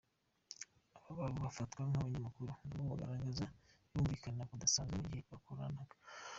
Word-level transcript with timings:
Aba 0.97 1.11
babo 1.19 1.37
bafatwa 1.45 1.81
nk’abanyakuru 1.87 2.45
nabo 2.47 2.83
bagaragaza 2.91 3.45
kumvikana 3.89 4.47
kudasanzwe 4.49 4.95
mu 5.01 5.07
gihe 5.11 5.23
bakorana. 5.33 5.81